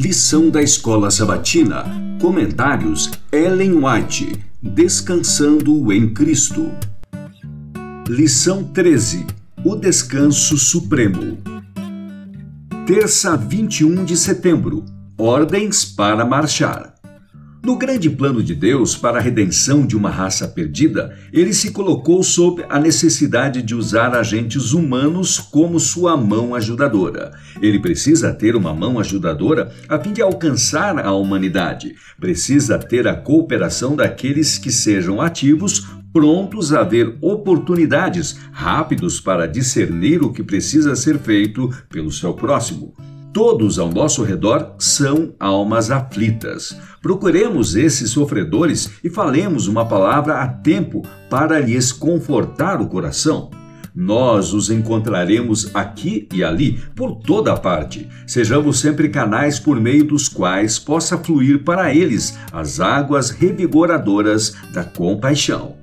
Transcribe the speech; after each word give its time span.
Lição 0.00 0.48
da 0.48 0.62
Escola 0.62 1.10
Sabatina. 1.10 1.84
Comentários 2.20 3.10
Ellen 3.32 3.84
White. 3.84 4.32
Descansando 4.62 5.92
em 5.92 6.14
Cristo. 6.14 6.70
Lição 8.08 8.62
13. 8.62 9.26
O 9.64 9.74
Descanso 9.74 10.56
Supremo. 10.56 11.38
Terça 12.86 13.36
21 13.36 14.04
de 14.04 14.16
setembro. 14.16 14.84
Ordens 15.18 15.84
para 15.84 16.24
marchar. 16.24 16.94
No 17.68 17.76
grande 17.76 18.08
plano 18.08 18.42
de 18.42 18.54
Deus 18.54 18.96
para 18.96 19.18
a 19.18 19.20
redenção 19.20 19.84
de 19.84 19.94
uma 19.94 20.08
raça 20.08 20.48
perdida, 20.48 21.14
ele 21.30 21.52
se 21.52 21.70
colocou 21.70 22.22
sob 22.22 22.64
a 22.66 22.80
necessidade 22.80 23.60
de 23.60 23.74
usar 23.74 24.14
agentes 24.14 24.72
humanos 24.72 25.38
como 25.38 25.78
sua 25.78 26.16
mão 26.16 26.54
ajudadora. 26.54 27.30
Ele 27.60 27.78
precisa 27.78 28.32
ter 28.32 28.56
uma 28.56 28.72
mão 28.72 28.98
ajudadora 28.98 29.70
a 29.86 29.98
fim 29.98 30.14
de 30.14 30.22
alcançar 30.22 30.98
a 30.98 31.12
humanidade. 31.12 31.94
Precisa 32.18 32.78
ter 32.78 33.06
a 33.06 33.14
cooperação 33.14 33.94
daqueles 33.94 34.56
que 34.56 34.72
sejam 34.72 35.20
ativos 35.20 35.86
prontos 36.10 36.72
a 36.72 36.82
ver 36.82 37.18
oportunidades, 37.20 38.40
rápidos 38.50 39.20
para 39.20 39.46
discernir 39.46 40.22
o 40.22 40.32
que 40.32 40.42
precisa 40.42 40.96
ser 40.96 41.18
feito 41.18 41.68
pelo 41.90 42.10
seu 42.10 42.32
próximo. 42.32 42.94
Todos 43.32 43.78
ao 43.78 43.90
nosso 43.90 44.22
redor 44.22 44.74
são 44.78 45.34
almas 45.38 45.90
aflitas. 45.90 46.76
Procuremos 47.02 47.76
esses 47.76 48.10
sofredores 48.10 48.90
e 49.04 49.10
falemos 49.10 49.68
uma 49.68 49.84
palavra 49.84 50.42
a 50.42 50.48
tempo 50.48 51.02
para 51.28 51.58
lhes 51.60 51.92
confortar 51.92 52.80
o 52.80 52.88
coração. 52.88 53.50
Nós 53.94 54.52
os 54.54 54.70
encontraremos 54.70 55.74
aqui 55.74 56.28
e 56.32 56.44
ali, 56.44 56.80
por 56.94 57.16
toda 57.16 57.56
parte. 57.56 58.08
Sejamos 58.26 58.78
sempre 58.78 59.08
canais 59.08 59.58
por 59.58 59.80
meio 59.80 60.04
dos 60.04 60.28
quais 60.28 60.78
possa 60.78 61.18
fluir 61.18 61.64
para 61.64 61.92
eles 61.92 62.38
as 62.52 62.80
águas 62.80 63.30
revigoradoras 63.30 64.54
da 64.72 64.84
compaixão. 64.84 65.76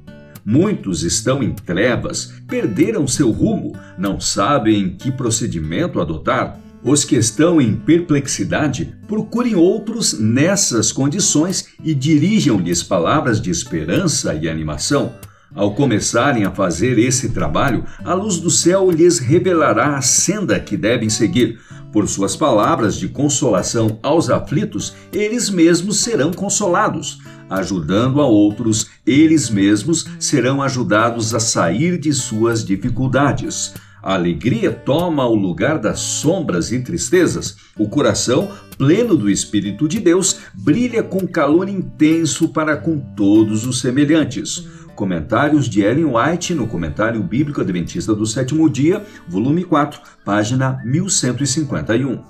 Muitos 0.46 1.04
estão 1.04 1.44
em 1.44 1.52
trevas, 1.52 2.34
perderam 2.48 3.08
seu 3.08 3.32
rumo, 3.32 3.74
não 3.98 4.20
sabem 4.20 4.96
que 4.96 5.12
procedimento 5.12 6.00
adotar. 6.00 6.65
Os 6.86 7.04
que 7.04 7.16
estão 7.16 7.60
em 7.60 7.76
perplexidade 7.76 8.96
procurem 9.08 9.56
outros 9.56 10.20
nessas 10.20 10.92
condições 10.92 11.66
e 11.84 11.96
dirijam-lhes 11.96 12.84
palavras 12.84 13.42
de 13.42 13.50
esperança 13.50 14.36
e 14.36 14.48
animação. 14.48 15.16
Ao 15.56 15.74
começarem 15.74 16.44
a 16.46 16.52
fazer 16.52 17.00
esse 17.00 17.30
trabalho, 17.30 17.84
a 18.04 18.14
luz 18.14 18.38
do 18.38 18.52
céu 18.52 18.92
lhes 18.92 19.18
revelará 19.18 19.98
a 19.98 20.02
senda 20.04 20.60
que 20.60 20.78
devem 20.78 21.10
seguir. 21.10 21.60
Por 21.92 22.08
suas 22.08 22.36
palavras 22.36 22.98
de 22.98 23.08
consolação 23.08 23.98
aos 24.04 24.30
aflitos, 24.30 24.94
eles 25.12 25.50
mesmos 25.50 26.02
serão 26.02 26.32
consolados. 26.32 27.18
Ajudando 27.50 28.22
a 28.22 28.28
outros, 28.28 28.92
eles 29.08 29.50
mesmos 29.50 30.06
serão 30.20 30.62
ajudados 30.62 31.34
a 31.34 31.40
sair 31.40 31.98
de 31.98 32.14
suas 32.14 32.64
dificuldades. 32.64 33.74
A 34.06 34.14
alegria 34.14 34.72
toma 34.72 35.26
o 35.26 35.34
lugar 35.34 35.80
das 35.80 36.00
sombras 36.00 36.72
e 36.72 36.80
tristezas. 36.80 37.58
O 37.76 37.90
coração, 37.90 38.52
pleno 38.78 39.18
do 39.18 39.28
Espírito 39.28 39.88
de 39.88 40.00
Deus, 40.00 40.42
brilha 40.54 41.02
com 41.02 41.28
calor 41.28 41.68
intenso 41.68 42.50
para 42.50 42.78
com 42.78 43.00
todos 43.00 43.66
os 43.66 43.82
semelhantes. 43.82 44.68
Comentários 44.96 45.68
de 45.68 45.82
Ellen 45.82 46.06
White 46.06 46.54
no 46.54 46.68
Comentário 46.68 47.24
Bíblico 47.24 47.62
Adventista 47.62 48.14
do 48.14 48.28
Sétimo 48.28 48.70
Dia, 48.70 49.04
volume 49.28 49.64
4, 49.64 50.00
página 50.24 50.80
1151. 50.86 52.22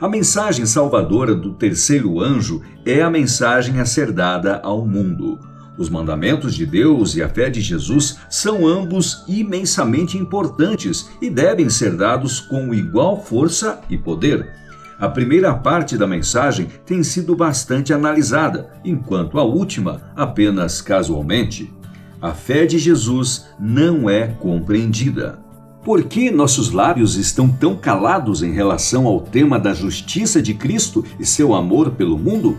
A 0.00 0.08
mensagem 0.08 0.64
salvadora 0.64 1.34
do 1.34 1.52
terceiro 1.52 2.22
anjo 2.22 2.62
é 2.86 3.02
a 3.02 3.10
mensagem 3.10 3.80
a 3.80 3.84
ser 3.84 4.12
dada 4.12 4.62
ao 4.64 4.86
mundo. 4.86 5.38
Os 5.78 5.88
mandamentos 5.88 6.56
de 6.56 6.66
Deus 6.66 7.14
e 7.14 7.22
a 7.22 7.28
fé 7.28 7.48
de 7.48 7.60
Jesus 7.60 8.18
são 8.28 8.66
ambos 8.66 9.22
imensamente 9.28 10.18
importantes 10.18 11.08
e 11.22 11.30
devem 11.30 11.70
ser 11.70 11.96
dados 11.96 12.40
com 12.40 12.74
igual 12.74 13.22
força 13.22 13.80
e 13.88 13.96
poder. 13.96 14.58
A 14.98 15.08
primeira 15.08 15.54
parte 15.54 15.96
da 15.96 16.08
mensagem 16.08 16.66
tem 16.84 17.04
sido 17.04 17.36
bastante 17.36 17.92
analisada, 17.92 18.68
enquanto 18.84 19.38
a 19.38 19.44
última 19.44 20.02
apenas 20.16 20.80
casualmente. 20.80 21.72
A 22.20 22.34
fé 22.34 22.66
de 22.66 22.76
Jesus 22.76 23.46
não 23.60 24.10
é 24.10 24.26
compreendida. 24.26 25.38
Por 25.84 26.02
que 26.02 26.32
nossos 26.32 26.72
lábios 26.72 27.14
estão 27.14 27.48
tão 27.48 27.76
calados 27.76 28.42
em 28.42 28.52
relação 28.52 29.06
ao 29.06 29.20
tema 29.20 29.60
da 29.60 29.72
justiça 29.72 30.42
de 30.42 30.52
Cristo 30.52 31.04
e 31.20 31.24
seu 31.24 31.54
amor 31.54 31.92
pelo 31.92 32.18
mundo? 32.18 32.58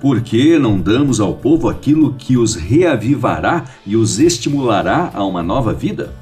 Por 0.00 0.20
que 0.20 0.56
não 0.58 0.80
damos 0.80 1.18
ao 1.18 1.34
povo 1.34 1.68
aquilo 1.68 2.14
que 2.14 2.36
os 2.36 2.54
reavivará 2.54 3.64
e 3.84 3.96
os 3.96 4.20
estimulará 4.20 5.10
a 5.12 5.24
uma 5.24 5.42
nova 5.42 5.74
vida? 5.74 6.14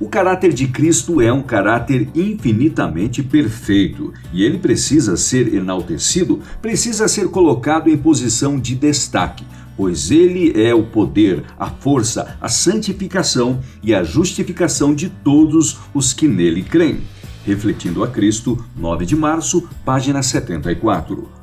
O 0.00 0.08
caráter 0.08 0.52
de 0.52 0.66
Cristo 0.66 1.20
é 1.20 1.32
um 1.32 1.42
caráter 1.42 2.08
infinitamente 2.16 3.22
perfeito 3.22 4.12
e 4.32 4.42
ele 4.42 4.58
precisa 4.58 5.16
ser 5.16 5.54
enaltecido, 5.54 6.40
precisa 6.60 7.06
ser 7.06 7.28
colocado 7.28 7.88
em 7.88 7.96
posição 7.96 8.58
de 8.58 8.74
destaque, 8.74 9.44
pois 9.76 10.10
ele 10.10 10.60
é 10.60 10.74
o 10.74 10.82
poder, 10.82 11.44
a 11.56 11.70
força, 11.70 12.36
a 12.40 12.48
santificação 12.48 13.60
e 13.84 13.94
a 13.94 14.02
justificação 14.02 14.92
de 14.92 15.08
todos 15.08 15.78
os 15.94 16.12
que 16.12 16.26
nele 16.26 16.64
creem. 16.64 17.02
Refletindo 17.46 18.02
a 18.02 18.08
Cristo, 18.08 18.64
9 18.76 19.06
de 19.06 19.14
março, 19.14 19.68
página 19.84 20.20
74. 20.24 21.41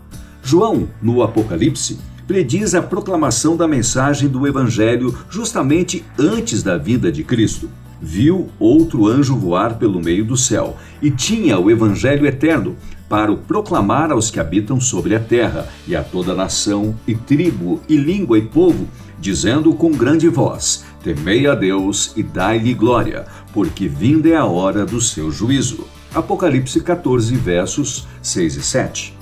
João, 0.50 0.90
no 1.00 1.22
Apocalipse, 1.22 2.00
prediz 2.26 2.74
a 2.74 2.82
proclamação 2.82 3.56
da 3.56 3.68
mensagem 3.68 4.28
do 4.28 4.48
Evangelho 4.48 5.16
justamente 5.30 6.04
antes 6.18 6.64
da 6.64 6.76
vinda 6.76 7.12
de 7.12 7.24
Cristo. 7.24 7.70
Viu 8.02 8.50
outro 8.58 9.06
anjo 9.06 9.36
voar 9.36 9.78
pelo 9.78 10.02
meio 10.02 10.26
do 10.26 10.36
céu 10.36 10.76
e 11.04 11.12
tinha 11.12 11.60
o 11.60 11.70
Evangelho 11.70 12.26
eterno 12.26 12.76
para 13.08 13.32
o 13.32 13.38
proclamar 13.38 14.12
aos 14.12 14.32
que 14.32 14.40
habitam 14.40 14.82
sobre 14.82 15.14
a 15.14 15.20
terra 15.20 15.68
e 15.88 15.96
a 15.96 16.04
toda 16.04 16.34
nação 16.34 16.96
e 17.06 17.14
tribo 17.14 17.80
e 17.88 17.96
língua 17.96 18.40
e 18.40 18.42
povo, 18.42 18.88
dizendo 19.20 19.72
com 19.76 19.92
grande 19.92 20.28
voz: 20.30 20.84
Temei 21.04 21.46
a 21.46 21.54
Deus 21.54 22.12
e 22.16 22.24
dai-lhe 22.24 22.74
glória, 22.74 23.28
porque 23.54 23.88
vinda 23.88 24.30
é 24.30 24.36
a 24.36 24.46
hora 24.46 24.84
do 24.84 25.00
seu 25.00 25.30
juízo. 25.30 25.86
Apocalipse 26.12 26.82
14, 26.82 27.36
versos 27.36 28.08
6 28.24 28.56
e 28.56 28.62
7. 28.64 29.19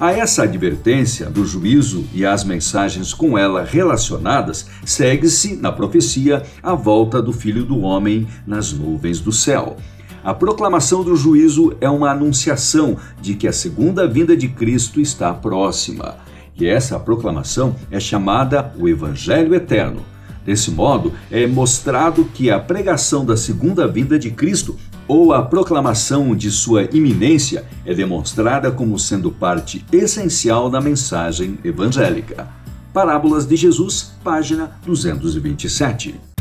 A 0.00 0.12
essa 0.12 0.44
advertência 0.44 1.28
do 1.28 1.44
juízo 1.44 2.04
e 2.14 2.24
as 2.24 2.44
mensagens 2.44 3.12
com 3.12 3.36
ela 3.36 3.64
relacionadas, 3.64 4.68
segue-se, 4.84 5.56
na 5.56 5.72
profecia, 5.72 6.44
a 6.62 6.72
volta 6.72 7.20
do 7.20 7.32
Filho 7.32 7.64
do 7.64 7.80
Homem 7.80 8.24
nas 8.46 8.72
nuvens 8.72 9.18
do 9.18 9.32
céu. 9.32 9.76
A 10.22 10.32
proclamação 10.32 11.02
do 11.02 11.16
juízo 11.16 11.76
é 11.80 11.90
uma 11.90 12.12
anunciação 12.12 12.96
de 13.20 13.34
que 13.34 13.48
a 13.48 13.52
segunda 13.52 14.06
vinda 14.06 14.36
de 14.36 14.46
Cristo 14.46 15.00
está 15.00 15.34
próxima. 15.34 16.14
E 16.56 16.64
essa 16.64 16.96
proclamação 17.00 17.74
é 17.90 17.98
chamada 17.98 18.72
o 18.78 18.88
Evangelho 18.88 19.52
Eterno. 19.52 20.04
Desse 20.46 20.70
modo, 20.70 21.12
é 21.28 21.44
mostrado 21.44 22.24
que 22.24 22.52
a 22.52 22.60
pregação 22.60 23.26
da 23.26 23.36
segunda 23.36 23.88
vinda 23.88 24.16
de 24.16 24.30
Cristo 24.30 24.76
ou 25.08 25.32
a 25.32 25.42
proclamação 25.42 26.36
de 26.36 26.50
sua 26.50 26.84
iminência 26.92 27.64
é 27.84 27.94
demonstrada 27.94 28.70
como 28.70 28.98
sendo 28.98 29.32
parte 29.32 29.84
essencial 29.90 30.68
da 30.68 30.80
mensagem 30.80 31.58
evangélica. 31.64 32.46
Parábolas 32.92 33.46
de 33.46 33.56
Jesus, 33.56 34.12
página 34.22 34.70
227. 34.84 36.37